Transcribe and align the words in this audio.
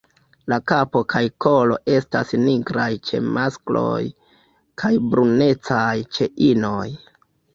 La 0.51 0.57
kapo 0.69 1.01
kaj 1.13 1.19
kolo 1.45 1.75
estas 1.97 2.31
nigraj 2.45 2.87
ĉe 3.09 3.19
maskloj 3.37 4.01
kaj 4.85 4.91
brunecaj 5.11 6.01
ĉe 6.17 6.29
inoj. 6.47 6.89